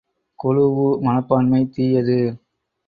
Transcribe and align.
குழூஉ 0.39 0.87
மனப்பான்மை 1.03 1.61
தீயது! 1.65 2.19